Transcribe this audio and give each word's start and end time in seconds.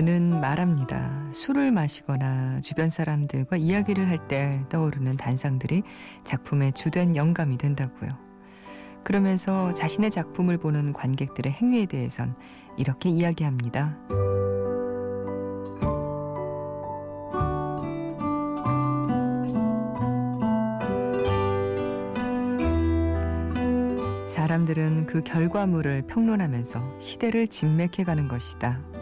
그는 0.00 0.40
말합니다. 0.40 1.28
술을 1.30 1.72
마시거나 1.72 2.62
주변 2.62 2.88
사람들과 2.88 3.58
이야기를 3.58 4.08
할 4.08 4.28
때 4.28 4.64
떠오르는 4.70 5.18
단상들이 5.18 5.82
작품의 6.24 6.72
주된 6.72 7.16
영감이 7.16 7.58
된다고요. 7.58 8.16
그러면서 9.04 9.74
자신의 9.74 10.10
작품을 10.10 10.56
보는 10.56 10.94
관객들의 10.94 11.52
행위에 11.52 11.84
대해선 11.84 12.34
이렇게 12.78 13.10
이야기합니다. 13.10 13.98
사람들은 24.26 25.04
그 25.04 25.22
결과물을 25.22 26.04
평론하면서 26.06 26.98
시대를 26.98 27.48
진맥해가는 27.48 28.28
것이다. 28.28 28.99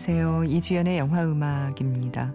안녕하세요. 0.00 0.44
이주연의 0.44 0.96
영화 0.96 1.22
음악입니다. 1.26 2.32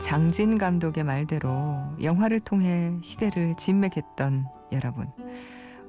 장진 0.00 0.56
감독의 0.56 1.04
말대로 1.04 1.76
영화를 2.02 2.40
통해 2.40 2.96
시대를 3.02 3.56
진맥했던 3.58 4.46
여러분. 4.72 5.08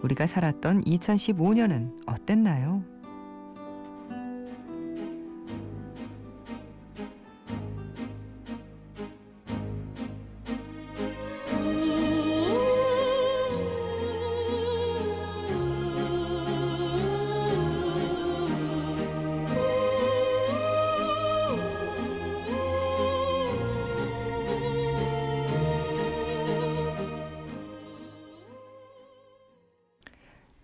우리가 0.03 0.27
살았던 0.27 0.83
2015년은 0.83 2.05
어땠나요? 2.05 2.83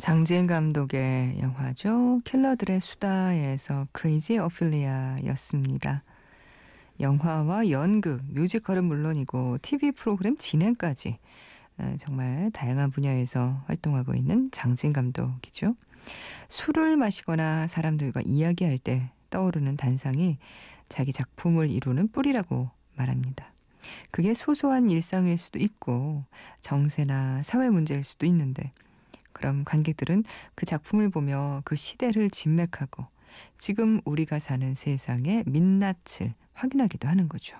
장지은 0.02 0.48
감독의 0.48 1.38
영화죠. 1.42 2.22
킬러들의 2.26 2.82
수다에서 2.82 3.86
크레이지 3.92 4.40
어필리아였습니다. 4.40 6.04
영화와 7.00 7.70
연극, 7.70 8.24
뮤지컬은 8.30 8.84
물론이고 8.86 9.60
TV 9.62 9.92
프로그램 9.92 10.38
진행까지 10.38 11.20
정말 12.00 12.50
다양한 12.52 12.90
분야에서 12.90 13.62
활동하고 13.68 14.16
있는 14.16 14.50
장진 14.50 14.92
감독이죠. 14.92 15.76
술을 16.48 16.98
마시거나 16.98 17.68
사람들과 17.68 18.24
이야기할 18.26 18.80
때 18.80 19.12
떠오르는 19.30 19.78
단상이 19.78 20.40
자기 20.90 21.14
작품을 21.14 21.70
이루는 21.70 22.08
뿌리라고 22.08 22.72
말합니다. 22.96 23.54
그게 24.10 24.34
소소한 24.34 24.90
일상일 24.90 25.38
수도 25.38 25.60
있고 25.60 26.26
정세나 26.62 27.44
사회 27.44 27.70
문제일 27.70 28.04
수도 28.04 28.26
있는데 28.26 28.72
그럼 29.34 29.64
관객들은 29.64 30.24
그 30.56 30.66
작품을 30.66 31.10
보며 31.10 31.62
그 31.66 31.76
시대를 31.76 32.30
진맥하고 32.30 33.06
지금 33.58 34.02
우리가 34.06 34.40
사는 34.40 34.74
세상의 34.74 35.44
민낯을 35.48 36.34
확인하기도 36.54 37.08
하는 37.08 37.30
거죠. 37.30 37.58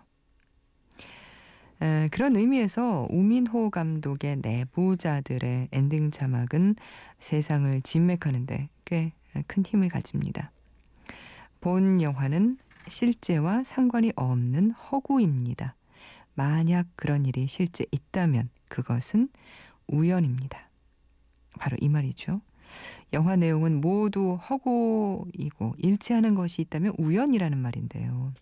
에, 1.82 2.10
그런 2.12 2.36
의미에서 2.36 3.08
우민호 3.10 3.70
감독의 3.70 4.38
내부자들의 4.42 5.70
엔딩 5.72 6.12
자막은 6.12 6.76
세상을 7.20 7.82
진맥하는데 7.82 8.70
꽤 8.86 9.14
큰 9.48 9.64
힘을 9.66 9.90
가집니다. 9.90 10.52
본 11.60 12.02
영화는 12.02 12.58
실제와 12.88 13.64
상관이 13.64 14.12
없는 14.16 14.72
허구입니다. 14.72 15.76
만약 16.34 16.88
그런 16.96 17.26
일이 17.26 17.48
실제 17.48 17.86
있다면 17.92 18.50
그것은 18.68 19.30
우연입니다. 19.88 20.71
바로 21.60 21.78
이 21.80 21.90
말이죠. 21.90 22.42
영화 23.14 23.36
내용은 23.36 23.82
모두 23.82 24.36
허구이고 24.36 25.76
일치하는 25.78 26.36
것이 26.36 26.62
있다면 26.62 26.94
우연이라는 26.98 27.58
말인데요. 27.58 28.34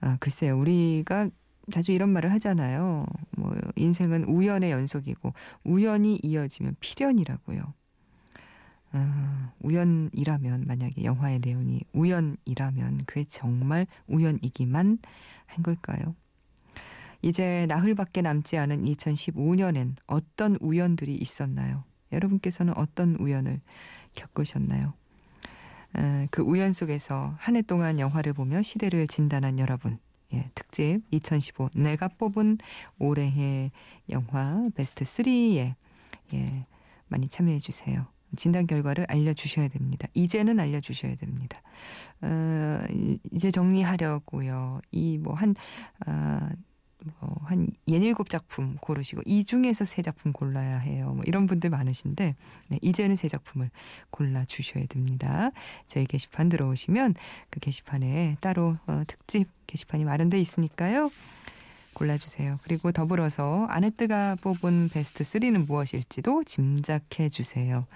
아, 0.00 0.16
글쎄요. 0.18 0.58
우리가 0.58 1.28
자주 1.70 1.92
이런 1.92 2.08
말을 2.10 2.32
하잖아요. 2.32 3.06
뭐 3.36 3.54
인생은 3.76 4.24
우연의 4.24 4.70
연속이고 4.70 5.32
우연이 5.64 6.18
이어지면 6.22 6.76
필연이라고요. 6.80 7.74
아, 8.92 9.52
우연이라면 9.60 10.64
만약에 10.66 11.04
영화의 11.04 11.40
내용이 11.40 11.82
우연이라면 11.92 13.04
그게 13.06 13.24
정말 13.24 13.86
우연이기만 14.06 14.98
한 15.46 15.62
걸까요? 15.62 16.14
이제 17.22 17.66
나흘밖에 17.68 18.22
남지 18.22 18.58
않은 18.58 18.84
2015년엔 18.84 19.94
어떤 20.06 20.56
우연들이 20.60 21.14
있었나요? 21.14 21.84
여러분께서는 22.12 22.76
어떤 22.76 23.14
우연을 23.16 23.60
겪으셨나요? 24.14 24.94
그 26.30 26.42
우연 26.42 26.72
속에서 26.72 27.34
한 27.38 27.56
해 27.56 27.62
동안 27.62 27.98
영화를 27.98 28.32
보며 28.32 28.62
시대를 28.62 29.06
진단한 29.06 29.58
여러분. 29.58 29.98
예, 30.34 30.50
특집 30.54 31.02
2015 31.10 31.70
내가 31.74 32.08
뽑은 32.08 32.56
올해의 32.98 33.70
영화 34.10 34.68
베스트 34.74 35.04
3에 35.04 35.74
예, 36.34 36.66
많이 37.08 37.28
참여해 37.28 37.58
주세요. 37.58 38.06
진단 38.34 38.66
결과를 38.66 39.04
알려주셔야 39.10 39.68
됩니다. 39.68 40.08
이제는 40.14 40.58
알려주셔야 40.58 41.16
됩니다. 41.16 41.60
어, 42.22 42.82
이제 43.30 43.50
정리하려고요. 43.50 44.80
이 44.90 45.18
뭐한 45.18 45.54
어, 46.06 46.48
뭐 47.20 47.32
한 47.52 47.68
예닐곱 47.86 48.30
작품 48.30 48.76
고르시고 48.80 49.22
이 49.26 49.44
중에서 49.44 49.84
세 49.84 50.00
작품 50.00 50.32
골라야 50.32 50.78
해요. 50.78 51.12
뭐 51.14 51.22
이런 51.26 51.46
분들 51.46 51.68
많으신데 51.70 52.34
네, 52.68 52.78
이제는 52.80 53.16
세 53.16 53.28
작품을 53.28 53.70
골라 54.10 54.44
주셔야 54.46 54.86
됩니다. 54.86 55.50
저희 55.86 56.06
게시판 56.06 56.48
들어오시면 56.48 57.14
그 57.50 57.60
게시판에 57.60 58.38
따로 58.40 58.78
어, 58.86 59.02
특집 59.06 59.46
게시판이 59.66 60.04
마련돼 60.04 60.40
있으니까요. 60.40 61.10
골라주세요. 61.94 62.56
그리고 62.62 62.90
더불어서 62.90 63.66
아네뜨가 63.68 64.36
뽑은 64.40 64.88
베스트 64.88 65.24
3는 65.24 65.66
무엇일지도 65.66 66.44
짐작해 66.44 67.28
주세요. 67.28 67.86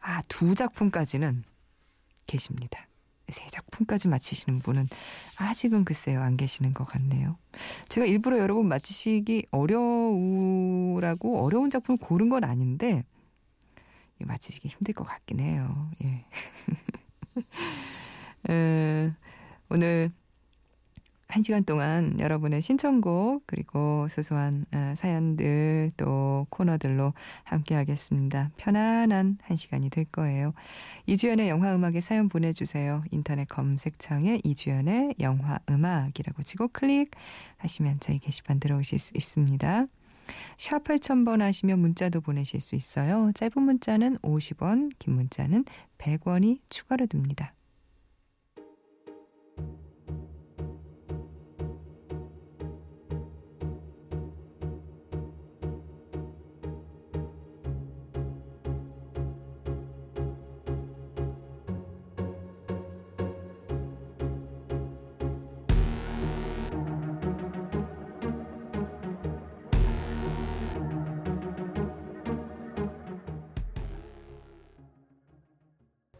아, 0.00 0.22
두 0.28 0.54
작품까지는 0.54 1.44
계십니다. 2.26 2.87
세 3.28 3.46
작품까지 3.50 4.08
맞히시는 4.08 4.60
분은 4.60 4.88
아직은 5.38 5.84
글쎄요 5.84 6.20
안 6.20 6.36
계시는 6.36 6.74
것 6.74 6.84
같네요. 6.84 7.36
제가 7.88 8.06
일부러 8.06 8.38
여러분 8.38 8.68
맞히시기 8.68 9.46
어려우라고 9.50 11.44
어려운 11.44 11.70
작품을 11.70 11.98
고른 12.00 12.28
건 12.28 12.44
아닌데 12.44 13.04
맞히시기 14.20 14.68
힘들 14.68 14.94
것 14.94 15.04
같긴 15.04 15.40
해요. 15.40 15.90
예. 16.04 16.24
에, 18.50 19.12
오늘 19.68 20.10
한 21.28 21.42
시간 21.42 21.62
동안 21.62 22.18
여러분의 22.18 22.62
신청곡 22.62 23.42
그리고 23.46 24.08
소소한 24.08 24.64
어, 24.72 24.94
사연들 24.96 25.92
또 25.98 26.46
코너들로 26.48 27.12
함께 27.44 27.74
하겠습니다. 27.74 28.50
편안한 28.56 29.36
한 29.42 29.56
시간이 29.58 29.90
될 29.90 30.06
거예요. 30.06 30.54
이주연의 31.04 31.50
영화 31.50 31.74
음악에 31.74 32.00
사연 32.00 32.30
보내주세요. 32.30 33.04
인터넷 33.10 33.46
검색창에 33.46 34.40
이주연의 34.42 35.16
영화 35.20 35.58
음악이라고 35.68 36.42
치고 36.42 36.68
클릭하시면 36.68 38.00
저희 38.00 38.18
게시판 38.20 38.58
들어오실 38.58 38.98
수 38.98 39.12
있습니다. 39.14 39.86
샵 40.56 40.82
8000번 40.84 41.40
하시면 41.40 41.78
문자도 41.78 42.22
보내실 42.22 42.60
수 42.60 42.74
있어요. 42.74 43.32
짧은 43.34 43.62
문자는 43.62 44.16
50원, 44.18 44.92
긴 44.98 45.14
문자는 45.14 45.66
100원이 45.98 46.60
추가로 46.70 47.06
듭니다. 47.06 47.52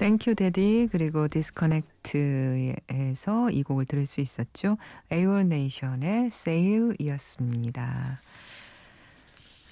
Thank 0.08 0.36
You 0.36 0.56
Daddy 0.56 0.88
그리고 0.90 1.28
Disconnect에서 1.28 1.90
이 3.50 3.62
곡을 3.62 3.84
들을 3.84 4.06
수 4.06 4.22
있었죠. 4.22 4.78
AWOLNATION의 5.10 6.30
Sail이었습니다. 6.30 8.18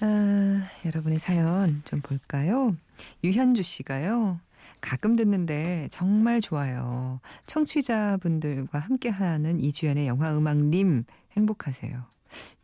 아, 0.01 0.69
여러분의 0.85 1.17
사연 1.17 1.81
좀 1.85 2.01
볼까요? 2.01 2.75
유현주 3.23 3.63
씨가요. 3.63 4.39
가끔 4.79 5.15
듣는데 5.15 5.87
정말 5.89 6.39
좋아요. 6.39 7.19
청취자분들과 7.47 8.77
함께하는 8.77 9.59
이주연의 9.59 10.05
영화음악님 10.05 11.05
행복하세요. 11.31 12.05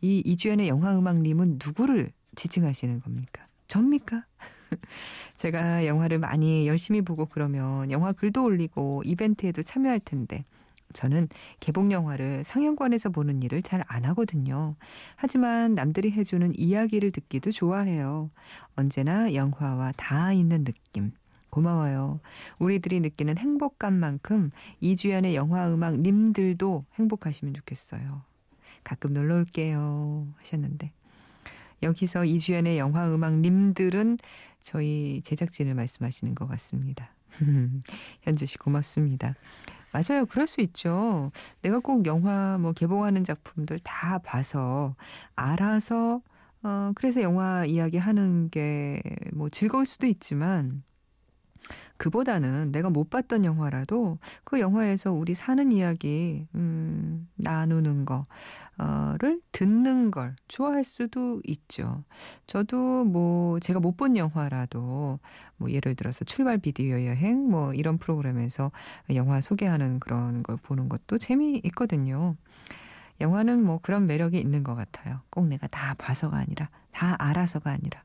이 0.00 0.22
이주연의 0.24 0.68
영화음악님은 0.68 1.58
누구를 1.64 2.12
지칭하시는 2.36 3.00
겁니까? 3.00 3.48
접니까? 3.66 4.26
제가 5.36 5.86
영화를 5.86 6.18
많이 6.18 6.66
열심히 6.66 7.02
보고 7.02 7.26
그러면 7.26 7.90
영화 7.90 8.12
글도 8.12 8.44
올리고 8.44 9.02
이벤트에도 9.04 9.62
참여할 9.62 10.00
텐데 10.00 10.44
저는 10.92 11.28
개봉 11.60 11.92
영화를 11.92 12.44
상영관에서 12.44 13.10
보는 13.10 13.42
일을 13.42 13.62
잘 13.62 13.82
안 13.88 14.04
하거든요. 14.06 14.76
하지만 15.16 15.74
남들이 15.74 16.10
해주는 16.10 16.52
이야기를 16.56 17.10
듣기도 17.10 17.50
좋아해요. 17.50 18.30
언제나 18.76 19.34
영화와 19.34 19.92
다 19.96 20.32
있는 20.32 20.64
느낌. 20.64 21.12
고마워요. 21.50 22.20
우리들이 22.58 23.00
느끼는 23.00 23.38
행복감만큼 23.38 24.50
이주연의 24.80 25.36
영화 25.36 25.72
음악 25.72 26.00
님들도 26.00 26.84
행복하시면 26.94 27.54
좋겠어요. 27.54 28.22
가끔 28.82 29.12
놀러 29.12 29.36
올게요. 29.36 30.26
하셨는데. 30.38 30.90
여기서 31.82 32.24
이주연의 32.24 32.78
영화 32.78 33.08
음악 33.08 33.38
님들은 33.38 34.18
저희 34.64 35.20
제작진을 35.24 35.74
말씀하시는 35.74 36.34
것 36.34 36.46
같습니다. 36.48 37.10
현주 38.22 38.46
씨 38.46 38.56
고맙습니다. 38.58 39.34
맞아요. 39.92 40.26
그럴 40.26 40.46
수 40.46 40.60
있죠. 40.62 41.30
내가 41.62 41.78
꼭 41.80 42.06
영화 42.06 42.56
뭐 42.58 42.72
개봉하는 42.72 43.24
작품들 43.24 43.78
다 43.80 44.18
봐서 44.18 44.96
알아서 45.36 46.22
어 46.62 46.92
그래서 46.94 47.20
영화 47.22 47.64
이야기 47.66 47.98
하는 47.98 48.48
게 48.50 49.00
뭐 49.32 49.48
즐거울 49.50 49.84
수도 49.84 50.06
있지만 50.06 50.82
그보다는 51.96 52.72
내가 52.72 52.90
못 52.90 53.08
봤던 53.10 53.44
영화라도 53.44 54.18
그 54.44 54.60
영화에서 54.60 55.12
우리 55.12 55.34
사는 55.34 55.70
이야기, 55.72 56.46
음, 56.54 57.28
나누는 57.36 58.04
거를 58.04 59.40
듣는 59.52 60.10
걸 60.10 60.34
좋아할 60.48 60.84
수도 60.84 61.40
있죠. 61.46 62.04
저도 62.46 63.04
뭐 63.04 63.58
제가 63.60 63.80
못 63.80 63.94
본 63.96 64.16
영화라도 64.16 65.20
뭐 65.56 65.70
예를 65.70 65.94
들어서 65.94 66.24
출발 66.24 66.58
비디오 66.58 66.96
여행 67.06 67.48
뭐 67.48 67.72
이런 67.74 67.96
프로그램에서 67.98 68.72
영화 69.14 69.40
소개하는 69.40 70.00
그런 70.00 70.42
걸 70.42 70.56
보는 70.56 70.88
것도 70.88 71.18
재미있거든요. 71.18 72.34
영화는 73.20 73.62
뭐 73.62 73.78
그런 73.82 74.06
매력이 74.06 74.38
있는 74.38 74.64
것 74.64 74.74
같아요. 74.74 75.20
꼭 75.30 75.46
내가 75.46 75.68
다 75.68 75.94
봐서가 75.98 76.36
아니라, 76.38 76.68
다 76.90 77.14
알아서가 77.18 77.70
아니라. 77.70 78.02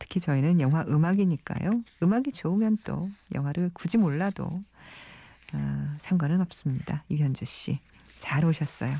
특히 0.00 0.18
저희는 0.18 0.60
영화 0.60 0.84
음악이니까요. 0.88 1.70
음악이 2.02 2.32
좋으면 2.32 2.78
또 2.84 3.08
영화를 3.34 3.70
굳이 3.72 3.98
몰라도 3.98 4.44
어, 5.54 5.86
상관은 5.98 6.40
없습니다. 6.40 7.04
유현주 7.10 7.44
씨. 7.44 7.78
잘 8.18 8.44
오셨어요. 8.44 8.90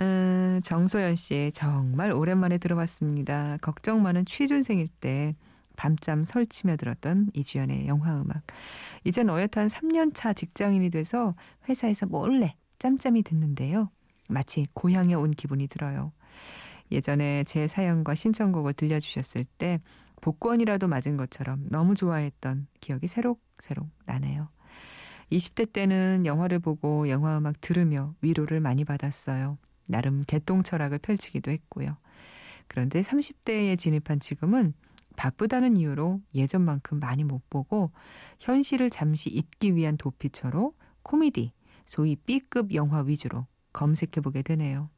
음, 0.00 0.60
정소연 0.64 1.14
씨, 1.16 1.52
정말 1.54 2.10
오랜만에 2.10 2.58
들어봤습니다. 2.58 3.58
걱정 3.60 4.02
많은 4.02 4.24
취준생일 4.24 4.88
때 4.88 5.36
밤잠 5.76 6.24
설치며 6.24 6.76
들었던 6.76 7.30
이주연의 7.34 7.86
영화음악. 7.86 8.42
이젠 9.04 9.28
어엿한 9.28 9.68
3년차 9.68 10.34
직장인이 10.34 10.90
돼서 10.90 11.34
회사에서 11.68 12.06
몰래 12.06 12.54
짬짬이 12.78 13.22
듣는데요. 13.22 13.90
마치 14.28 14.66
고향에 14.72 15.14
온 15.14 15.32
기분이 15.32 15.68
들어요. 15.68 16.12
예전에 16.92 17.44
제 17.44 17.66
사연과 17.66 18.14
신청곡을 18.14 18.74
들려주셨을 18.74 19.44
때 19.58 19.80
복권이라도 20.20 20.88
맞은 20.88 21.16
것처럼 21.16 21.66
너무 21.70 21.94
좋아했던 21.94 22.66
기억이 22.80 23.06
새록새록 23.06 23.88
나네요. 24.06 24.48
20대 25.32 25.72
때는 25.72 26.26
영화를 26.26 26.58
보고 26.58 27.08
영화 27.08 27.38
음악 27.38 27.60
들으며 27.60 28.14
위로를 28.20 28.60
많이 28.60 28.84
받았어요. 28.84 29.58
나름 29.88 30.24
개똥 30.26 30.62
철학을 30.62 30.98
펼치기도 30.98 31.50
했고요. 31.50 31.96
그런데 32.68 33.02
30대에 33.02 33.78
진입한 33.78 34.20
지금은 34.20 34.74
바쁘다는 35.16 35.76
이유로 35.76 36.20
예전만큼 36.34 37.00
많이 37.00 37.24
못 37.24 37.48
보고 37.50 37.90
현실을 38.38 38.90
잠시 38.90 39.28
잊기 39.28 39.74
위한 39.74 39.96
도피처로 39.96 40.74
코미디, 41.02 41.52
소위 41.84 42.16
B급 42.16 42.74
영화 42.74 43.00
위주로 43.00 43.46
검색해보게 43.72 44.42
되네요. 44.42 44.88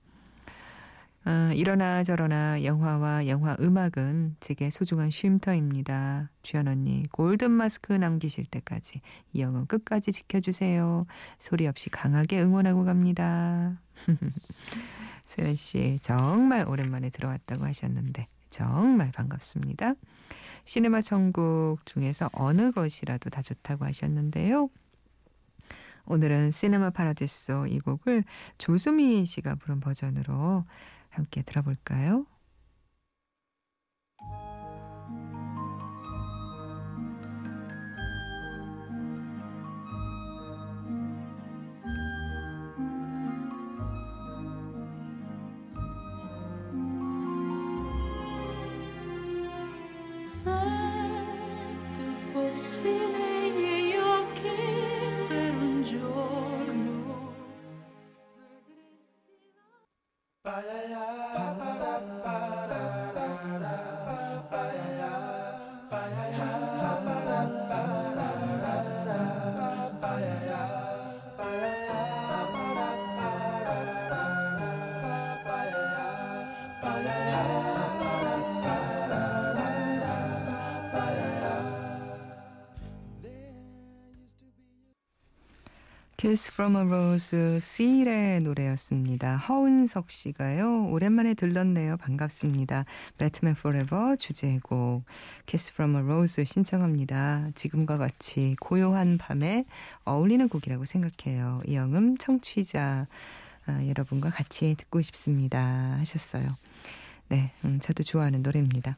아, 1.25 1.53
이러나 1.55 2.03
저러나 2.03 2.65
영화와 2.65 3.29
영화 3.29 3.57
음악은 3.61 4.37
제게 4.41 4.71
소중한 4.71 5.11
쉼터입니다. 5.11 6.31
주연 6.43 6.67
언니 6.67 7.05
골든 7.13 7.51
마스크 7.53 7.93
남기실 7.93 8.47
때까지 8.47 9.01
이 9.33 9.41
영은 9.41 9.67
끝까지 9.67 10.11
지켜주세요. 10.11 11.07
소리 11.39 11.69
없이 11.69 11.91
강하게 11.91 12.41
응원하고 12.43 12.85
갑니다. 12.85 13.79
소연 15.25 15.55
씨 15.55 16.01
정말 16.03 16.67
오랜만에 16.67 17.11
들어왔다고 17.11 17.65
하셨는데 17.67 18.27
정말 18.51 19.13
반갑습니다. 19.13 19.95
시네마 20.65 21.03
천국 21.03 21.79
중에서 21.85 22.31
어느 22.33 22.73
것이라도 22.73 23.31
다 23.31 23.43
좋다고 23.43 23.85
하셨는데요. 23.85 24.71
오늘은 26.07 26.51
시네마 26.51 26.91
파라디소 26.91 27.67
이 27.69 27.79
곡을 27.79 28.25
조수미 28.59 29.25
씨가 29.25 29.55
부른 29.55 29.79
버전으로 29.79 30.65
함께 31.13 31.43
들어볼까요? 31.43 32.27
Kiss 86.33 86.51
from 86.51 86.77
a 86.77 86.83
Rose, 86.85 87.37
Seal의 87.57 88.41
노래였습니다. 88.41 89.37
허은석 89.37 90.11
씨가요. 90.11 90.87
오랜만에 90.87 91.35
들렀네요. 91.35 91.99
반갑습니다. 91.99 92.87
배트맨 93.19 93.57
Forever 93.59 94.17
주제곡 94.17 95.05
Kiss 95.45 95.75
from 95.75 95.95
a 95.95 96.01
Rose 96.01 96.43
신청합니다. 96.43 97.51
지금과 97.55 97.99
같이 97.99 98.57
고요한 98.61 99.19
밤에 99.19 99.67
어울리는 100.07 100.49
곡이라고 100.49 100.87
생각해요. 100.87 101.61
이영음 101.67 102.17
청취자 102.17 103.07
아, 103.67 103.87
여러분과 103.87 104.31
같이 104.31 104.75
듣고 104.79 105.03
싶습니다. 105.03 105.99
하셨어요. 105.99 106.49
네, 107.29 107.53
음, 107.67 107.79
저도 107.79 108.05
좋아하는 108.05 108.43
노래입니다. 108.43 108.97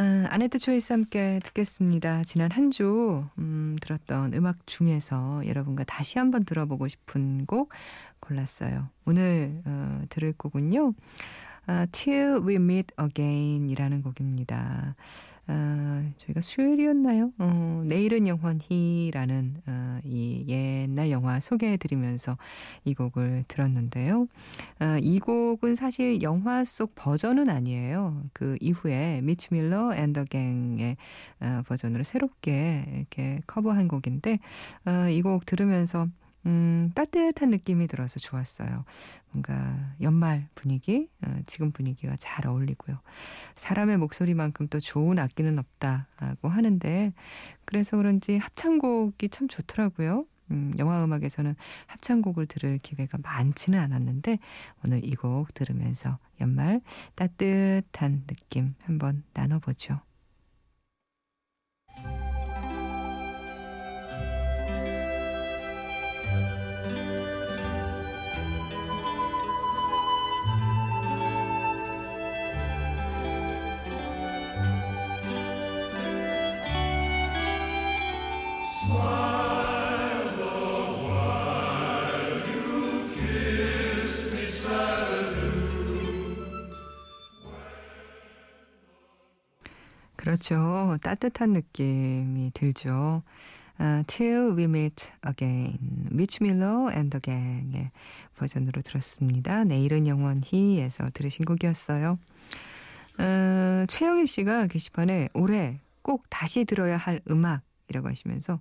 아, 0.00 0.26
아네트 0.30 0.58
초이스 0.58 0.94
함께 0.94 1.40
듣겠습니다. 1.44 2.24
지난 2.24 2.50
한주 2.50 3.22
음, 3.36 3.76
들었던 3.82 4.32
음악 4.32 4.66
중에서 4.66 5.46
여러분과 5.46 5.84
다시 5.84 6.18
한번 6.18 6.42
들어보고 6.42 6.88
싶은 6.88 7.44
곡 7.44 7.70
골랐어요. 8.18 8.88
오늘 9.04 9.60
어, 9.66 10.02
들을 10.08 10.32
곡은요. 10.32 10.94
아, 11.70 11.86
Till 11.92 12.40
We 12.44 12.56
Meet 12.56 12.94
Again이라는 13.00 14.02
곡입니다. 14.02 14.96
아, 15.46 16.04
저희가 16.18 16.40
수요일이었나요? 16.40 17.30
어, 17.38 17.84
내일은 17.86 18.26
영원히라는 18.26 19.62
어, 19.66 20.00
이 20.04 20.44
옛날 20.48 21.12
영화 21.12 21.38
소개해드리면서 21.38 22.36
이 22.84 22.94
곡을 22.94 23.44
들었는데요. 23.46 24.26
아, 24.80 24.98
이 25.00 25.20
곡은 25.20 25.76
사실 25.76 26.22
영화 26.22 26.64
속 26.64 26.96
버전은 26.96 27.48
아니에요. 27.48 28.24
그 28.32 28.56
이후에 28.60 29.20
Mitch 29.22 29.54
Miller 29.54 29.94
and 29.94 30.09
the 30.09 30.24
Gang의 30.24 30.96
어, 31.38 31.62
버전으로 31.68 32.02
새롭게 32.02 32.84
이렇게 32.96 33.42
커버한 33.46 33.86
곡인데 33.86 34.40
어, 34.86 35.08
이곡 35.08 35.46
들으면서 35.46 36.08
음, 36.46 36.90
따뜻한 36.94 37.50
느낌이 37.50 37.86
들어서 37.86 38.18
좋았어요. 38.18 38.84
뭔가 39.30 39.94
연말 40.00 40.48
분위기, 40.54 41.08
어, 41.24 41.38
지금 41.46 41.70
분위기와 41.70 42.16
잘 42.18 42.46
어울리고요. 42.46 42.98
사람의 43.56 43.98
목소리만큼 43.98 44.68
또 44.68 44.80
좋은 44.80 45.18
악기는 45.18 45.58
없다고 45.58 46.48
하는데, 46.48 47.12
그래서 47.64 47.96
그런지 47.98 48.38
합창곡이 48.38 49.28
참 49.28 49.48
좋더라고요. 49.48 50.24
음, 50.50 50.72
영화 50.78 51.04
음악에서는 51.04 51.54
합창곡을 51.86 52.46
들을 52.46 52.78
기회가 52.78 53.18
많지는 53.22 53.78
않았는데, 53.78 54.38
오늘 54.84 55.04
이 55.04 55.14
곡 55.14 55.52
들으면서 55.54 56.18
연말 56.40 56.80
따뜻한 57.16 58.24
느낌 58.26 58.74
한번 58.84 59.22
나눠보죠. 59.34 60.00
그렇죠. 90.30 90.96
따뜻한 91.02 91.54
느낌이 91.54 92.52
들죠. 92.54 93.24
아, 93.78 94.04
Till 94.06 94.52
We 94.56 94.64
Meet 94.64 95.10
Again, 95.26 95.76
Mitch 96.08 96.44
Miller 96.44 96.88
and 96.92 97.05
the 97.05 97.18
Gang의 97.18 97.90
버전으로 98.36 98.80
들었습니다. 98.82 99.64
내일은 99.64 100.06
영원히에서 100.06 101.10
들으신 101.14 101.44
곡이었어요. 101.46 102.16
어, 103.18 103.84
최영일 103.88 104.28
씨가 104.28 104.68
게시판에 104.68 105.30
올해 105.34 105.80
꼭 106.02 106.22
다시 106.30 106.64
들어야 106.64 106.96
할 106.96 107.20
음악이라고 107.28 108.06
하시면서 108.06 108.60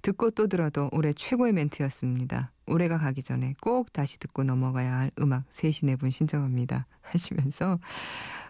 듣고 0.00 0.30
또 0.30 0.46
들어도 0.46 0.88
올해 0.92 1.12
최고의 1.12 1.52
멘트였습니다. 1.52 2.50
올해가 2.66 2.96
가기 2.96 3.22
전에 3.22 3.56
꼭 3.60 3.92
다시 3.92 4.18
듣고 4.18 4.44
넘어가야 4.44 4.96
할 4.96 5.10
음악 5.18 5.44
셋이 5.50 5.80
네분 5.82 6.12
신청합니다. 6.12 6.86
하시면서 7.02 7.78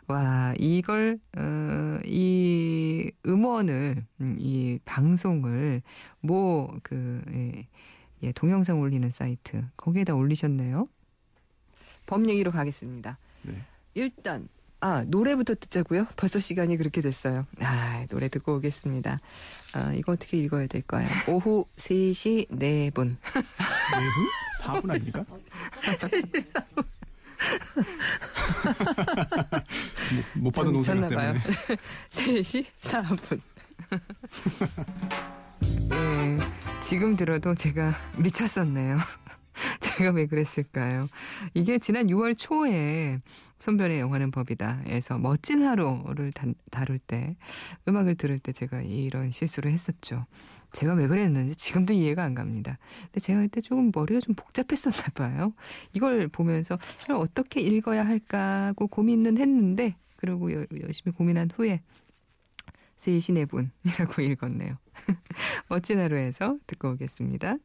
와, 0.07 0.55
이걸, 0.59 1.19
어, 1.37 1.99
이 2.05 3.11
음원을, 3.27 4.05
음, 4.21 4.37
이 4.39 4.79
방송을, 4.85 5.83
뭐, 6.21 6.77
그, 6.83 7.23
예, 7.33 7.67
예, 8.23 8.33
동영상 8.33 8.81
올리는 8.81 9.09
사이트, 9.09 9.65
거기에다 9.77 10.15
올리셨네요. 10.15 10.89
법 12.07 12.29
얘기로 12.29 12.51
가겠습니다. 12.51 13.19
네. 13.43 13.55
일단, 13.95 14.49
아, 14.81 15.05
노래부터 15.07 15.55
듣자고요? 15.55 16.07
벌써 16.17 16.39
시간이 16.39 16.77
그렇게 16.77 17.03
됐어요. 17.03 17.47
아, 17.61 18.07
노래 18.11 18.29
듣고 18.29 18.57
오겠습니다. 18.57 19.21
아, 19.75 19.93
이거 19.95 20.13
어떻게 20.13 20.39
읽어야 20.39 20.67
될까요? 20.67 21.07
오후 21.29 21.67
3시 21.77 22.49
4분. 22.49 23.17
4분? 23.19 23.21
4분 24.63 24.91
아닙니까? 24.91 25.25
못, 30.35 30.43
못 30.43 30.51
받은 30.51 30.73
농사 30.73 30.95
때문에. 30.95 31.35
3시 32.11 32.67
4분. 32.83 33.41
네, 35.89 36.39
지금 36.83 37.17
들어도 37.17 37.55
제가 37.55 37.95
미쳤었네요. 38.17 38.99
제가 39.81 40.11
왜 40.13 40.27
그랬을까요? 40.27 41.09
이게 41.55 41.79
지난 41.79 42.07
6월 42.07 42.37
초에 42.39 43.21
손변의 43.59 44.01
영화는 44.01 44.31
법이다에서 44.31 45.19
멋진 45.19 45.63
하루를 45.67 46.33
다룰 46.71 46.99
때 46.99 47.37
음악을 47.87 48.15
들을 48.15 48.39
때 48.39 48.53
제가 48.53 48.81
이런 48.81 49.31
실수를 49.31 49.71
했었죠. 49.71 50.27
제가 50.73 50.95
왜 50.95 51.07
그랬는지 51.07 51.57
지금도 51.57 51.93
이해가 51.93 52.23
안 52.23 52.35
갑니다. 52.35 52.79
근데 53.07 53.21
제가 53.21 53.41
그때 53.41 53.61
조금 53.61 53.91
머리가 53.95 54.21
좀 54.21 54.35
복잡했었나 54.35 55.09
봐요. 55.15 55.53
이걸 55.93 56.29
보면서 56.29 56.79
이걸 57.03 57.17
어떻게 57.17 57.61
읽어야 57.61 58.07
할까 58.07 58.67
하고 58.67 58.87
고민은 58.87 59.39
했는데 59.39 59.97
그리고 60.17 60.53
열심히 60.53 61.15
고민한 61.15 61.51
후에 61.53 61.81
세이신의 62.97 63.47
분이라고 63.47 64.21
읽었네요. 64.23 64.77
멋진 65.69 65.99
하루에서 65.99 66.59
듣고 66.67 66.91
오겠습니다. 66.91 67.57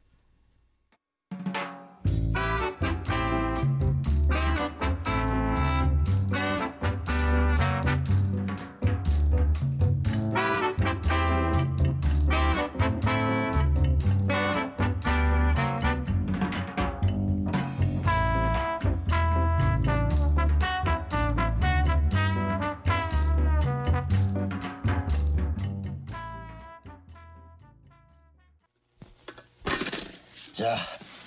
자, 30.55 30.77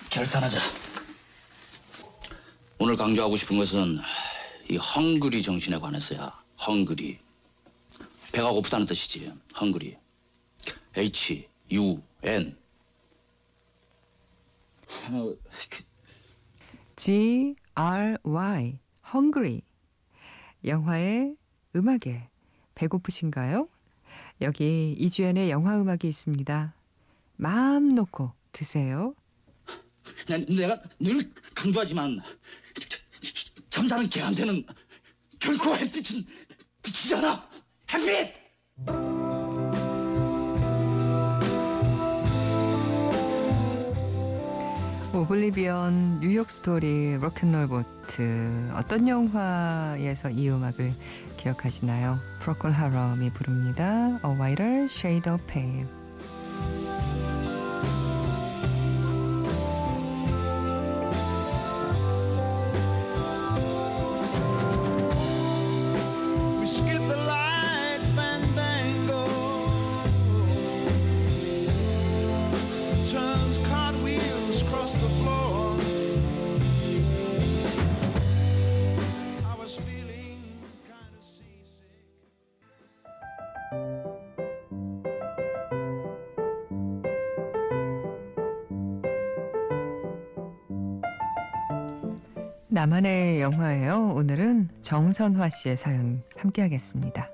결산하자. 0.09 0.59
오늘 2.79 2.97
강조하고 2.97 3.37
싶은 3.37 3.59
것은 3.59 3.99
이 4.71 4.79
헝그리 4.79 5.43
정신에 5.43 5.79
관해서야. 5.79 6.33
헝그리. 6.67 7.19
배가 8.33 8.51
고프다는 8.51 8.87
뜻이지. 8.87 9.31
헝그리. 9.61 9.99
H 10.97 11.47
U 11.73 12.03
N. 12.23 12.57
G 16.97 17.55
R 17.75 18.17
Y. 18.23 18.79
헝그리. 19.13 19.61
영화의 20.65 21.37
음악에 21.77 22.31
배고프신가요? 22.75 23.69
여기 24.41 24.97
이주연의 24.99 25.51
영화 25.51 25.79
음악이 25.79 26.09
있습니다. 26.09 26.73
마음 27.37 27.95
놓고 27.95 28.33
드세요. 28.53 29.15
내가 30.27 30.81
늘 30.99 31.33
강조하지만 31.55 32.21
잠자는 33.71 34.09
개한테는 34.09 34.65
결코 35.39 35.75
햇빛은 35.77 36.25
비치지 36.83 37.15
않아. 37.17 37.49
햇빛! 37.93 38.39
오블리비언, 45.15 46.21
뉴욕 46.21 46.49
스토리, 46.49 47.17
로큰롤 47.17 47.67
보트 47.67 48.71
어떤 48.75 49.09
영화에서 49.09 50.31
이 50.31 50.49
음악을 50.49 50.95
기억하시나요? 51.37 52.21
프로콜 52.39 52.71
하럼이 52.71 53.33
부릅니다. 53.33 54.21
A 54.25 54.31
Whiter 54.31 54.85
Shade 54.85 55.33
of 55.33 55.45
Pale. 55.47 55.98
나만의 92.79 93.41
영화예요. 93.41 94.13
오늘은 94.15 94.69
정선화 94.83 95.51
씨의 95.51 95.77
사연 95.77 96.23
함께 96.37 96.63
하겠습니다. 96.63 97.29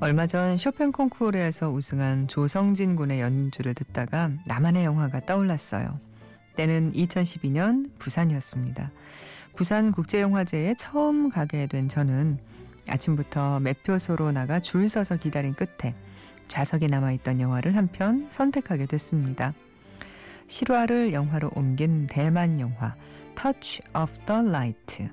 얼마 0.00 0.26
전 0.26 0.56
쇼팽 0.56 0.90
콩쿠르에서 0.90 1.70
우승한 1.70 2.28
조성진 2.28 2.96
군의 2.96 3.20
연주를 3.20 3.74
듣다가 3.74 4.30
나만의 4.46 4.84
영화가 4.84 5.20
떠올랐어요. 5.26 6.00
때는 6.56 6.94
2012년 6.94 7.90
부산이었습니다. 7.98 8.90
부산 9.54 9.92
국제영화제에 9.92 10.76
처음 10.76 11.28
가게 11.28 11.66
된 11.66 11.90
저는 11.90 12.38
아침부터 12.88 13.60
매표소로 13.60 14.32
나가 14.32 14.60
줄 14.60 14.88
서서 14.88 15.18
기다린 15.18 15.52
끝에 15.52 15.94
좌석에 16.48 16.86
남아있던 16.86 17.42
영화를 17.42 17.76
한 17.76 17.88
편 17.88 18.28
선택하게 18.30 18.86
됐습니다. 18.86 19.52
실화를 20.50 21.12
영화로 21.12 21.52
옮긴 21.54 22.08
대만 22.08 22.58
영화 22.58 22.96
Touch 23.36 23.80
of 23.96 24.12
the 24.26 24.42
Light. 24.42 25.08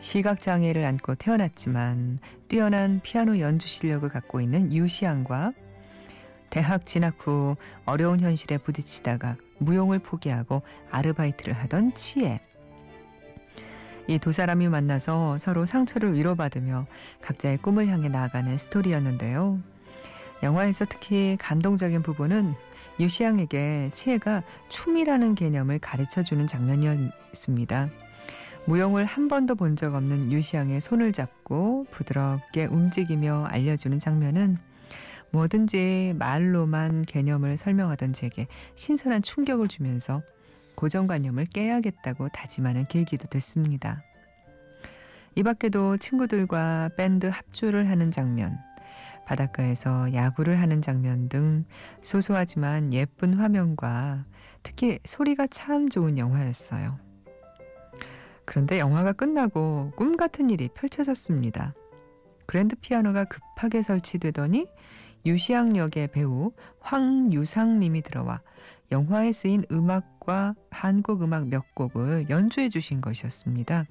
시각 0.00 0.40
장애를 0.40 0.82
안고 0.84 1.16
태어났지만 1.16 2.18
뛰어난 2.48 3.00
피아노 3.02 3.38
연주 3.38 3.68
실력을 3.68 4.08
갖고 4.08 4.40
있는 4.40 4.72
유시안과 4.72 5.52
대학 6.48 6.86
진학 6.86 7.16
후 7.18 7.56
어려운 7.84 8.20
현실에 8.20 8.56
부딪히다가 8.58 9.36
무용을 9.58 9.98
포기하고 9.98 10.62
아르바이트를 10.90 11.52
하던 11.52 11.92
치에 11.92 12.40
이 14.08 14.18
두 14.18 14.32
사람이 14.32 14.68
만나서 14.68 15.36
서로 15.38 15.66
상처를 15.66 16.14
위로받으며 16.14 16.86
각자의 17.20 17.58
꿈을 17.58 17.88
향해 17.88 18.08
나아가는 18.08 18.56
스토리였는데요. 18.56 19.60
영화에서 20.42 20.86
특히 20.86 21.36
감동적인 21.40 22.02
부분은 22.02 22.54
유시양에게 23.00 23.90
치에가 23.92 24.42
춤이라는 24.68 25.34
개념을 25.34 25.78
가르쳐 25.78 26.22
주는 26.22 26.46
장면이었습니다. 26.46 27.88
무용을 28.66 29.04
한 29.04 29.28
번도 29.28 29.56
본 29.56 29.76
적 29.76 29.94
없는 29.94 30.32
유시양의 30.32 30.80
손을 30.80 31.12
잡고 31.12 31.86
부드럽게 31.90 32.66
움직이며 32.66 33.46
알려주는 33.50 33.98
장면은 33.98 34.56
뭐든지 35.32 36.14
말로만 36.18 37.02
개념을 37.02 37.56
설명하던 37.56 38.12
제게 38.12 38.46
신선한 38.76 39.22
충격을 39.22 39.66
주면서 39.68 40.22
고정관념을 40.76 41.46
깨야겠다고 41.46 42.28
다짐하는 42.28 42.86
계기도 42.86 43.26
됐습니다. 43.28 44.02
이 45.34 45.42
밖에도 45.42 45.96
친구들과 45.96 46.90
밴드 46.96 47.26
합주를 47.26 47.88
하는 47.90 48.12
장면, 48.12 48.56
바닷가에서 49.26 50.12
야구를 50.14 50.60
하는 50.60 50.82
장면 50.82 51.28
등 51.28 51.64
소소하지만 52.00 52.92
예쁜 52.92 53.34
화면과 53.34 54.24
특히 54.62 54.98
소리가 55.04 55.46
참 55.46 55.88
좋은 55.88 56.18
영화였어요. 56.18 56.98
그런데 58.44 58.78
영화가 58.78 59.12
끝나고 59.12 59.92
꿈 59.96 60.16
같은 60.16 60.50
일이 60.50 60.68
펼쳐졌습니다. 60.68 61.74
그랜드 62.46 62.76
피아노가 62.76 63.24
급하게 63.24 63.82
설치되더니 63.82 64.66
유시양 65.26 65.76
역의 65.76 66.08
배우 66.08 66.52
황유상 66.80 67.78
님이 67.78 68.02
들어와 68.02 68.42
영화에 68.92 69.32
쓰인 69.32 69.64
음악과 69.72 70.54
한국 70.70 71.22
음악 71.22 71.48
몇 71.48 71.74
곡을 71.74 72.28
연주해 72.28 72.68
주신 72.68 73.00
것이었습니다. 73.00 73.86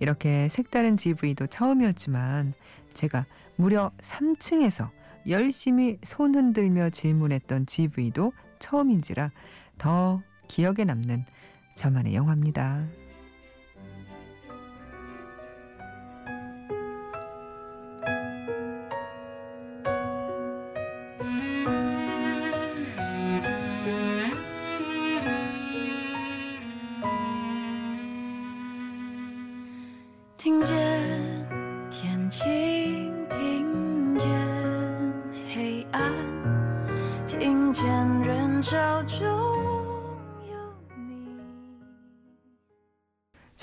이렇게 0.00 0.48
색다른 0.48 0.96
GV도 0.96 1.46
처음이었지만 1.46 2.54
제가 2.94 3.26
무려 3.56 3.90
3층에서 3.98 4.90
열심히 5.28 5.98
손 6.02 6.34
흔들며 6.34 6.90
질문했던 6.90 7.66
GV도 7.66 8.32
처음인지라 8.58 9.30
더 9.78 10.20
기억에 10.48 10.84
남는 10.84 11.24
저만의 11.74 12.14
영화입니다. 12.14 12.84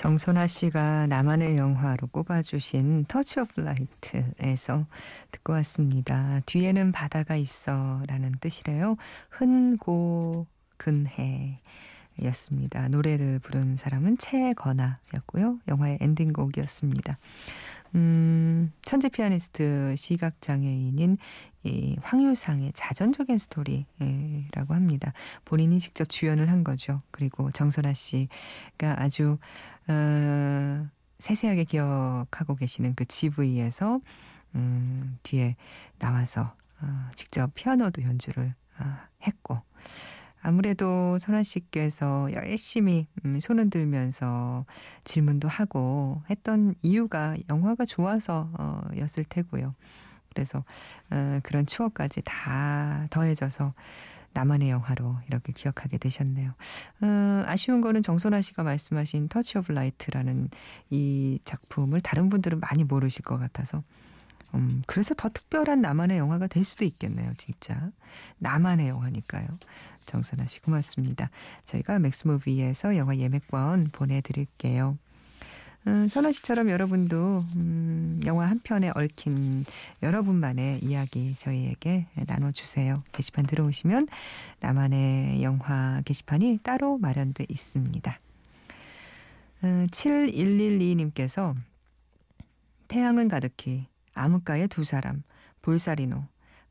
정선아 0.02 0.48
씨가 0.48 1.06
나만의 1.06 1.56
영화로 1.58 2.08
꼽아주신 2.08 3.04
Touch 3.04 3.38
of 3.38 3.60
Light에서 3.60 4.84
듣고 5.30 5.52
왔습니다. 5.52 6.40
뒤에는 6.44 6.90
바다가 6.90 7.36
있어 7.36 8.02
라는 8.08 8.32
뜻이래요. 8.40 8.96
흔고 9.30 10.48
근해 10.76 11.60
였습니다. 12.24 12.88
노래를 12.88 13.38
부른 13.38 13.76
사람은 13.76 14.18
채건아였고요. 14.18 15.60
영화의 15.68 15.98
엔딩곡이었습니다. 16.00 17.18
음, 17.94 18.72
천재 18.82 19.08
피아니스트 19.08 19.94
시각 19.96 20.40
장애인인 20.40 21.18
이 21.64 21.96
황유상의 22.02 22.72
자전적인 22.74 23.38
스토리라고 23.38 24.74
합니다. 24.74 25.12
본인이 25.44 25.78
직접 25.78 26.08
주연을 26.08 26.50
한 26.50 26.64
거죠. 26.64 27.02
그리고 27.10 27.50
정선아 27.50 27.92
씨가 27.92 28.96
아주 28.96 29.38
어, 29.88 30.88
세세하게 31.18 31.64
기억하고 31.64 32.56
계시는 32.56 32.94
그 32.94 33.04
GV에서 33.04 34.00
음, 34.54 35.18
뒤에 35.22 35.56
나와서 35.98 36.54
어, 36.80 37.10
직접 37.14 37.52
피아노도 37.54 38.02
연주를 38.02 38.54
어, 38.80 38.84
했고 39.26 39.60
아무래도 40.42 41.18
선아 41.18 41.44
씨께서 41.44 42.28
열심히 42.32 43.06
음, 43.24 43.38
손을 43.40 43.70
들면서 43.70 44.66
질문도 45.04 45.48
하고 45.48 46.22
했던 46.28 46.74
이유가 46.82 47.36
영화가 47.48 47.84
좋아서 47.84 48.50
어, 48.58 48.82
였을 48.98 49.24
테고요. 49.24 49.74
그래서 50.30 50.64
어, 51.10 51.40
그런 51.42 51.64
추억까지 51.64 52.22
다 52.24 53.06
더해져서 53.10 53.72
나만의 54.34 54.70
영화로 54.70 55.16
이렇게 55.28 55.52
기억하게 55.52 55.98
되셨네요. 55.98 56.54
어, 57.02 57.42
아쉬운 57.46 57.80
거는 57.80 58.02
정선아 58.02 58.40
씨가 58.40 58.62
말씀하신 58.64 59.28
Touch 59.28 59.58
of 59.58 59.72
Light라는 59.72 60.48
이 60.90 61.38
작품을 61.44 62.00
다른 62.00 62.28
분들은 62.28 62.58
많이 62.60 62.82
모르실 62.82 63.22
것 63.22 63.38
같아서 63.38 63.82
음, 64.54 64.82
그래서 64.86 65.14
더 65.14 65.28
특별한 65.28 65.80
나만의 65.80 66.18
영화가 66.18 66.46
될 66.46 66.64
수도 66.64 66.84
있겠네요, 66.84 67.32
진짜. 67.36 67.90
나만의 68.38 68.88
영화니까요. 68.88 69.46
정선아 70.06 70.46
씨 70.46 70.60
고맙습니다. 70.60 71.30
저희가 71.64 71.98
맥스무비에서 71.98 72.96
영화 72.96 73.16
예매권 73.16 73.88
보내드릴게요. 73.92 74.98
음, 75.88 76.06
선아 76.06 76.30
씨처럼 76.30 76.70
여러분도 76.70 77.44
음, 77.56 78.20
영화 78.24 78.46
한 78.46 78.60
편에 78.60 78.92
얽힌 78.94 79.64
여러분만의 80.02 80.78
이야기 80.84 81.34
저희에게 81.34 82.06
나눠주세요. 82.26 82.98
게시판 83.10 83.44
들어오시면 83.44 84.06
나만의 84.60 85.42
영화 85.42 86.00
게시판이 86.04 86.58
따로 86.62 86.98
마련돼 86.98 87.46
있습니다. 87.48 88.20
음, 89.64 89.86
7112님께서 89.90 91.56
태양은 92.86 93.28
가득히 93.28 93.86
암흑가의 94.14 94.68
두 94.68 94.84
사람 94.84 95.24
볼사리노 95.62 96.24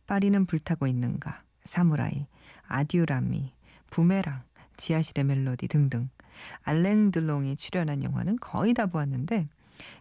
파리는 0.07 0.45
불타고 0.45 0.87
있는가 0.87 1.43
사무라이 1.63 2.27
아디오라미 2.71 3.53
부메랑 3.89 4.39
지하실의 4.77 5.25
멜로디 5.25 5.67
등등 5.67 6.09
알랭 6.63 7.11
들롱이 7.11 7.55
출연한 7.55 8.03
영화는 8.03 8.37
거의 8.39 8.73
다 8.73 8.85
보았는데 8.85 9.47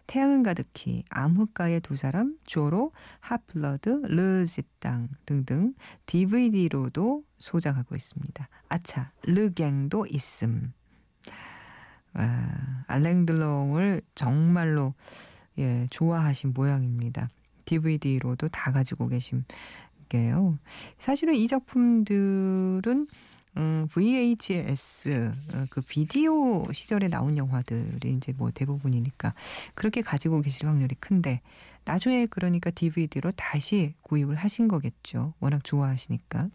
태양은 0.07 0.43
가득히 0.43 1.03
암흑가의 1.09 1.81
두 1.81 1.95
사람 1.95 2.37
조로 2.45 2.91
핫블러드 3.19 3.89
르지땅 4.03 5.09
등등 5.25 5.73
DVD로도 6.05 7.23
소장하고 7.37 7.95
있습니다. 7.95 8.47
아차 8.69 9.11
르갱도 9.23 10.05
있음. 10.11 10.73
와, 12.13 12.85
알랭 12.87 13.25
들롱을 13.25 14.01
정말로 14.15 14.93
예, 15.57 15.87
좋아하신 15.89 16.53
모양입니다. 16.53 17.29
DVD로도 17.65 18.49
다 18.49 18.71
가지고 18.71 19.07
계 19.07 19.19
신 20.11 20.19
게요. 20.19 20.57
사실은 20.99 21.35
이 21.35 21.47
작품들은 21.47 23.07
음, 23.57 23.87
VHS 23.91 25.31
어, 25.53 25.65
그 25.69 25.81
비디오 25.81 26.71
시절에 26.71 27.07
나온 27.07 27.37
영화들이 27.37 28.13
이제 28.13 28.33
뭐 28.33 28.51
대부분이니까 28.51 29.33
그렇게 29.73 30.01
가지고 30.01 30.41
계실 30.41 30.67
확률이 30.67 30.95
큰데 30.95 31.41
나중에 31.85 32.27
그러니까 32.27 32.69
DVD로 32.69 33.31
다시 33.31 33.93
구입을 34.03 34.35
하신 34.35 34.67
거겠죠. 34.67 35.33
워낙 35.39 35.63
좋아하시니까. 35.63 36.49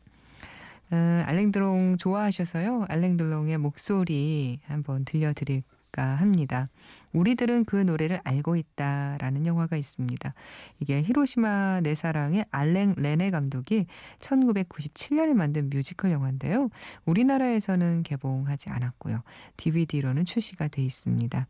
어, 0.90 1.22
알랭드롱 1.26 1.96
좋아하셔서요. 1.98 2.86
알랭드롱의 2.88 3.58
목소리 3.58 4.60
한번 4.66 5.04
들려드릴 5.04 5.62
않을까 5.96 6.14
합니다. 6.16 6.68
우리들은 7.12 7.64
그 7.64 7.76
노래를 7.76 8.20
알고 8.22 8.56
있다라는 8.56 9.46
영화가 9.46 9.76
있습니다. 9.76 10.34
이게 10.80 11.02
히로시마 11.02 11.80
내 11.82 11.94
사랑의 11.94 12.44
알랭 12.50 12.94
레네 12.98 13.30
감독이 13.30 13.86
1997년에 14.20 15.32
만든 15.32 15.70
뮤지컬 15.70 16.12
영화인데요. 16.12 16.68
우리나라에서는 17.06 18.02
개봉하지 18.02 18.68
않았고요. 18.68 19.22
DVD로는 19.56 20.26
출시가 20.26 20.68
돼 20.68 20.82
있습니다. 20.82 21.46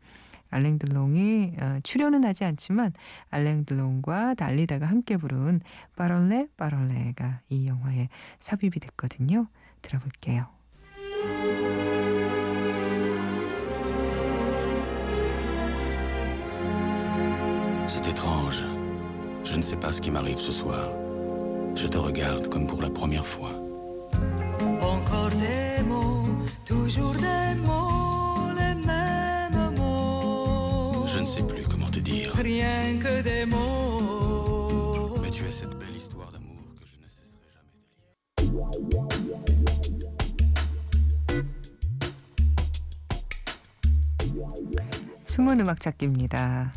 알랭 0.49 0.79
들롱이 0.79 1.55
어, 1.59 1.79
출연은 1.83 2.23
하지 2.23 2.45
않지만 2.45 2.93
알랭 3.29 3.65
들롱과 3.65 4.35
달리다가 4.35 4.85
함께 4.85 5.17
부른 5.17 5.59
빠롤레 5.97 6.47
빠롤레가 6.55 7.41
이 7.49 7.67
영화에 7.67 8.07
삽입이 8.39 8.79
됐거든요. 8.79 9.47
들어볼게요. 9.81 10.47
C'est 17.88 18.06
étrange. 18.08 18.64
Je 19.44 19.54
ne 19.56 19.62
sais 19.62 19.76
pas 19.76 19.92
ce 19.92 20.00
qui 20.00 20.10
m'arrive 20.10 20.38
ce 20.38 20.52
soir. 20.52 20.88
Je 21.74 21.86
te 21.86 21.98
regarde 21.98 22.48
comme 22.48 22.66
pour 22.66 22.80
la 22.82 22.90
première 22.90 23.26
fois. 23.26 23.50
Encore 24.80 25.30
des 25.30 25.82
mots, 25.84 26.22
toujours 26.64 27.14
des 27.14 27.54
mots, 27.66 28.52
les 28.56 28.74
mêmes 28.86 29.74
mots. 29.76 31.06
Je 31.06 31.18
ne 31.20 31.24
sais 31.24 31.42
plus 31.42 31.66
comment 31.66 31.88
te 31.88 32.00
dire. 32.00 32.32
Rien 32.36 32.98
que 32.98 33.22
des 33.22 33.44
mots. 33.46 35.16
Mais 35.22 35.30
tu 35.30 35.44
es 35.44 35.50
cette 35.50 35.76
belle 35.78 35.96
histoire 35.96 36.30
d'amour 36.32 36.62
que 36.78 36.84
je 36.86 36.96
ne 37.02 37.06
cesserai 37.08 37.48
jamais 37.54 37.76
de 37.78 38.24
lire. 39.98 40.12
숨은 45.26 45.60
음악 45.60 45.80
찾기입니다. 45.80 46.70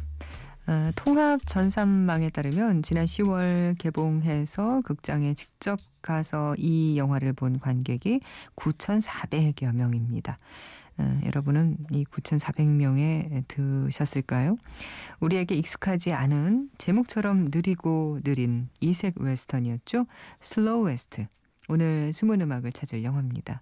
어, 0.70 0.92
통합 0.94 1.44
전산망에 1.48 2.30
따르면 2.30 2.84
지난 2.84 3.04
10월 3.04 3.76
개봉해서 3.76 4.82
극장에 4.82 5.34
직접 5.34 5.80
가서 6.00 6.54
이 6.58 6.96
영화를 6.96 7.32
본 7.32 7.58
관객이 7.58 8.20
9,400여 8.54 9.74
명입니다. 9.74 10.38
어, 10.98 11.20
여러분은 11.24 11.76
이 11.90 12.04
9,400명에 12.04 13.48
드셨을까요? 13.48 14.58
우리에게 15.18 15.56
익숙하지 15.56 16.12
않은 16.12 16.70
제목처럼 16.78 17.48
느리고 17.52 18.20
느린 18.22 18.68
이색 18.78 19.20
웨스턴이었죠. 19.20 20.06
Slow 20.38 20.84
West. 20.84 21.26
오늘 21.68 22.12
숨은 22.12 22.42
음악을 22.42 22.70
찾을 22.70 23.02
영화입니다. 23.02 23.60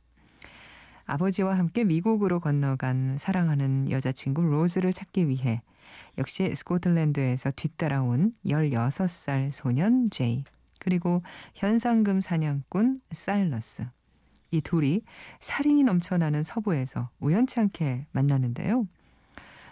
아버지와 1.06 1.56
함께 1.56 1.84
미국으로 1.84 2.38
건너간 2.38 3.16
사랑하는 3.16 3.90
여자친구 3.90 4.42
로즈를 4.42 4.92
찾기 4.92 5.26
위해 5.28 5.62
역시 6.18 6.55
스코틀랜드에서 6.55 7.51
뒤따라온 7.55 8.33
16살 8.44 9.51
소년 9.51 10.11
제이 10.11 10.44
그리고 10.81 11.22
현상금 11.55 12.20
사냥꾼 12.20 13.01
사일러스 13.12 13.87
이 14.51 14.61
둘이 14.61 15.03
살인이 15.40 15.83
넘쳐나는 15.85 16.42
서부에서 16.42 17.11
우연치 17.20 17.61
않게 17.61 18.07
만나는데요. 18.12 18.87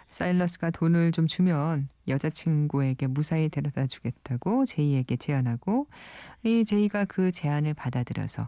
사일러스가 0.09 0.71
돈을 0.71 1.11
좀 1.11 1.27
주면 1.27 1.89
여자친구에게 2.07 3.07
무사히 3.07 3.49
데려다 3.49 3.87
주겠다고 3.87 4.65
제이에게 4.65 5.17
제안하고 5.17 5.87
이 6.43 6.63
제이가 6.63 7.05
그 7.05 7.31
제안을 7.31 7.73
받아들여서 7.73 8.47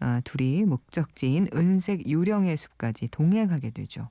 어, 0.00 0.20
둘이 0.24 0.64
목적지인 0.64 1.48
은색 1.54 2.06
유령의 2.06 2.56
숲까지 2.56 3.08
동행하게 3.08 3.70
되죠. 3.70 4.08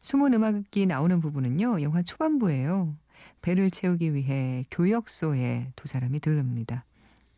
숨은 0.00 0.34
음악이 0.34 0.86
나오는 0.86 1.20
부분은요, 1.20 1.82
영화 1.82 2.02
초반부예요. 2.02 2.94
배를 3.42 3.70
채우기 3.70 4.14
위해 4.14 4.64
교역소에 4.70 5.72
두 5.76 5.88
사람이 5.88 6.20
들릅니다. 6.20 6.84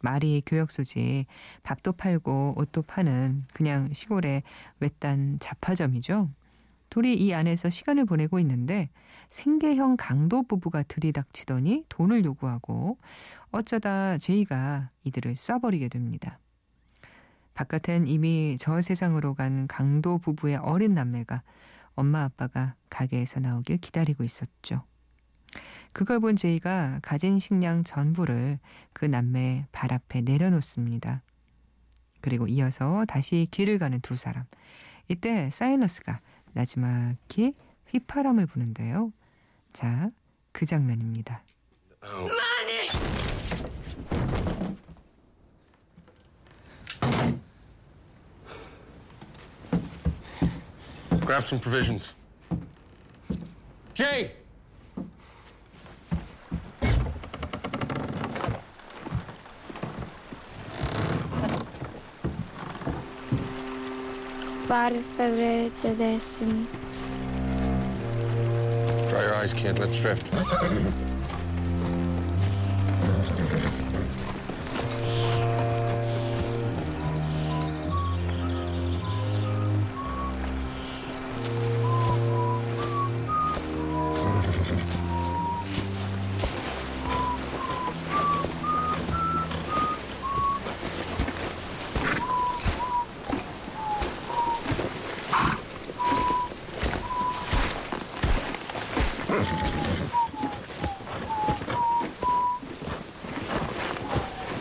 말이 0.03 0.43
교역소지 0.47 1.27
밥도 1.63 1.93
팔고 1.93 2.55
옷도 2.57 2.83
파는 2.83 3.45
그냥 3.53 3.93
시골의 3.93 4.43
외딴 4.81 5.39
잡화점이죠. 5.41 6.31
둘이 6.89 7.15
이 7.15 7.35
안에서 7.35 7.71
시간을 7.71 8.05
보내고 8.05 8.39
있는데 8.41 8.91
생계형 9.29 9.97
강도 9.97 10.43
부부가 10.43 10.83
들이닥치더니 10.83 11.85
돈을 11.89 12.25
요구하고 12.25 12.99
어쩌다 13.53 14.19
제이가 14.19 14.91
이들을 15.05 15.35
쏴버리게 15.35 15.91
됩니다. 15.91 16.39
바깥엔 17.55 18.09
이미 18.09 18.57
저 18.59 18.81
세상으로 18.81 19.35
간 19.35 19.69
강도 19.69 20.19
부부의 20.19 20.57
어린 20.57 20.95
남매가 20.95 21.43
엄마 22.01 22.25
아빠가 22.25 22.75
가게에서 22.89 23.41
나오길 23.41 23.77
기다리고 23.77 24.25
있었죠. 24.25 24.85
그걸 25.93 26.19
본 26.19 26.35
제이가 26.35 27.01
가진 27.03 27.39
식량 27.39 27.85
전부를 27.85 28.59
그 28.95 29.05
남매 29.05 29.67
발 29.71 29.93
앞에 29.93 30.23
내려놓습니다. 30.23 31.23
그리고 32.23 32.47
이어서 32.47 33.05
다시 33.07 33.47
길을 33.51 33.79
가는 33.79 34.01
두 34.01 34.17
사람. 34.17 34.45
이때 35.09 35.51
사일러스가 35.51 36.21
나지막히 36.55 37.55
휘파람을 37.89 38.47
부는데요. 38.47 39.13
자, 39.75 40.11
그 40.53 40.65
장면입니다. 40.65 41.45
Grab 51.31 51.47
some 51.47 51.61
provisions. 51.61 52.13
Jay! 53.95 54.33
Varför 64.67 65.39
är 65.39 65.71
det? 65.83 66.41
Dry 69.09 69.23
your 69.23 69.35
eyes, 69.35 69.53
kid. 69.53 69.79
Let's 69.79 70.03
drift. 70.03 70.27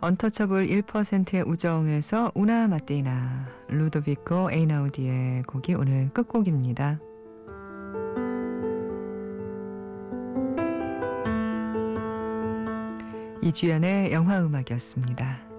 언터처블 0.00 0.66
1%의 0.66 1.42
우정에서 1.42 2.32
우나 2.34 2.66
마띠나 2.68 3.46
루도비코 3.68 4.50
에이나우디의 4.50 5.42
곡이 5.42 5.74
오늘 5.74 6.08
끝곡입니다. 6.14 6.98
이주연의 13.42 14.10
영화 14.12 14.40
음악이었습니다. 14.40 15.53